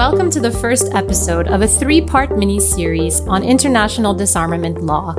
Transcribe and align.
Welcome 0.00 0.30
to 0.30 0.40
the 0.40 0.50
first 0.50 0.94
episode 0.94 1.46
of 1.48 1.60
a 1.60 1.68
three 1.68 2.00
part 2.00 2.38
mini 2.38 2.58
series 2.58 3.20
on 3.20 3.44
international 3.44 4.14
disarmament 4.14 4.80
law. 4.80 5.12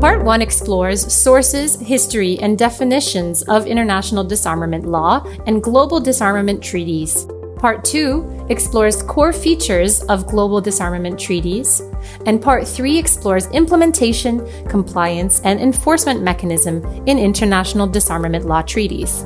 Part 0.00 0.24
1 0.24 0.42
explores 0.42 1.14
sources, 1.14 1.76
history, 1.76 2.36
and 2.40 2.58
definitions 2.58 3.42
of 3.42 3.68
international 3.68 4.24
disarmament 4.24 4.84
law 4.84 5.24
and 5.46 5.62
global 5.62 6.00
disarmament 6.00 6.60
treaties. 6.60 7.28
Part 7.56 7.84
2 7.84 8.46
explores 8.50 9.00
core 9.00 9.32
features 9.32 10.02
of 10.06 10.26
global 10.26 10.60
disarmament 10.60 11.16
treaties. 11.16 11.80
And 12.26 12.42
Part 12.42 12.66
3 12.66 12.98
explores 12.98 13.46
implementation, 13.52 14.44
compliance, 14.68 15.40
and 15.44 15.60
enforcement 15.60 16.20
mechanism 16.20 16.84
in 17.06 17.20
international 17.20 17.86
disarmament 17.86 18.44
law 18.44 18.62
treaties. 18.62 19.24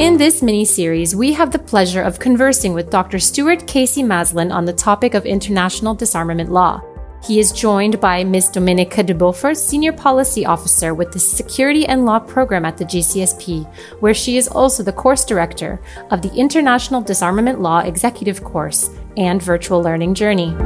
In 0.00 0.16
this 0.16 0.40
mini 0.40 0.64
series, 0.64 1.14
we 1.14 1.34
have 1.34 1.50
the 1.50 1.58
pleasure 1.58 2.00
of 2.00 2.18
conversing 2.18 2.72
with 2.72 2.88
Dr. 2.88 3.18
Stuart 3.18 3.66
Casey 3.66 4.02
Maslen 4.02 4.50
on 4.50 4.64
the 4.64 4.72
topic 4.72 5.12
of 5.12 5.26
international 5.26 5.94
disarmament 5.94 6.50
law. 6.50 6.80
He 7.22 7.38
is 7.38 7.52
joined 7.52 8.00
by 8.00 8.24
Ms. 8.24 8.48
Dominika 8.48 9.04
de 9.04 9.12
Beauffort, 9.12 9.58
Senior 9.58 9.92
Policy 9.92 10.46
Officer 10.46 10.94
with 10.94 11.12
the 11.12 11.18
Security 11.18 11.84
and 11.84 12.06
Law 12.06 12.18
Program 12.18 12.64
at 12.64 12.78
the 12.78 12.86
GCSP, 12.86 13.70
where 14.00 14.14
she 14.14 14.38
is 14.38 14.48
also 14.48 14.82
the 14.82 14.90
course 14.90 15.22
director 15.22 15.82
of 16.10 16.22
the 16.22 16.32
International 16.32 17.02
Disarmament 17.02 17.60
Law 17.60 17.80
Executive 17.80 18.42
Course 18.42 18.88
and 19.18 19.42
Virtual 19.42 19.82
Learning 19.82 20.14
Journey. 20.14 20.56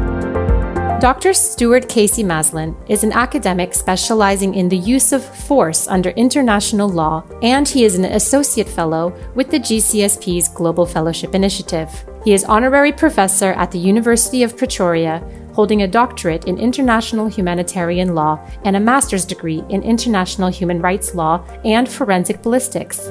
Dr. 1.05 1.35
Stuart 1.35 1.87
Casey 1.87 2.25
Maslen 2.25 2.75
is 2.89 3.05
an 3.05 3.13
academic 3.13 3.75
specializing 3.75 4.55
in 4.55 4.71
the 4.71 4.79
use 4.79 5.13
of 5.13 5.23
force 5.23 5.87
under 5.87 6.09
international 6.13 6.89
law, 6.89 7.23
and 7.43 7.69
he 7.69 7.85
is 7.85 7.97
an 7.97 8.07
associate 8.07 8.71
fellow 8.71 9.13
with 9.35 9.51
the 9.51 9.61
GCSP's 9.61 10.49
Global 10.49 10.87
Fellowship 10.87 11.35
Initiative. 11.35 11.91
He 12.25 12.33
is 12.33 12.45
honorary 12.45 12.91
professor 12.91 13.53
at 13.53 13.71
the 13.71 13.79
University 13.79 14.43
of 14.43 14.57
Pretoria, 14.57 15.23
holding 15.53 15.83
a 15.83 15.87
doctorate 15.87 16.47
in 16.47 16.57
international 16.57 17.27
humanitarian 17.27 18.15
law 18.15 18.41
and 18.65 18.75
a 18.75 18.81
master's 18.81 19.27
degree 19.27 19.63
in 19.69 19.83
international 19.83 20.49
human 20.49 20.81
rights 20.81 21.15
law 21.15 21.45
and 21.67 21.87
forensic 21.87 22.41
ballistics. 22.41 23.11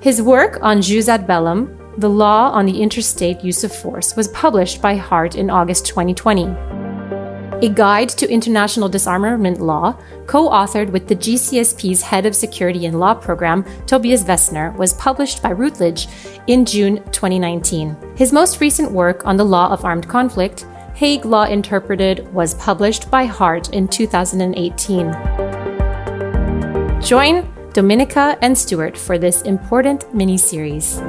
His 0.00 0.22
work 0.22 0.60
on 0.62 0.80
Jus 0.80 1.08
ad 1.08 1.26
bellum, 1.26 1.76
the 1.98 2.08
law 2.08 2.52
on 2.52 2.66
the 2.66 2.80
interstate 2.80 3.42
use 3.42 3.64
of 3.64 3.74
force, 3.74 4.14
was 4.14 4.28
published 4.28 4.80
by 4.80 4.94
Hart 4.94 5.34
in 5.34 5.50
August 5.50 5.86
2020. 5.86 6.75
A 7.62 7.70
Guide 7.70 8.10
to 8.10 8.30
International 8.30 8.86
Disarmament 8.86 9.62
Law, 9.62 9.98
co 10.26 10.50
authored 10.50 10.90
with 10.90 11.08
the 11.08 11.16
GCSP's 11.16 12.02
Head 12.02 12.26
of 12.26 12.36
Security 12.36 12.84
and 12.84 13.00
Law 13.00 13.14
program, 13.14 13.64
Tobias 13.86 14.22
Vestner, 14.22 14.76
was 14.76 14.92
published 14.92 15.42
by 15.42 15.52
Routledge 15.52 16.06
in 16.48 16.66
June 16.66 16.96
2019. 17.12 17.96
His 18.14 18.30
most 18.30 18.60
recent 18.60 18.92
work 18.92 19.26
on 19.26 19.38
the 19.38 19.44
law 19.44 19.70
of 19.70 19.86
armed 19.86 20.06
conflict, 20.06 20.66
Hague 20.94 21.24
Law 21.24 21.44
Interpreted, 21.44 22.30
was 22.34 22.52
published 22.54 23.10
by 23.10 23.24
Hart 23.24 23.70
in 23.70 23.88
2018. 23.88 25.12
Join 27.00 27.42
Dominika 27.72 28.36
and 28.42 28.56
Stuart 28.56 28.98
for 28.98 29.16
this 29.16 29.40
important 29.42 30.14
mini 30.14 30.36
series. 30.36 31.00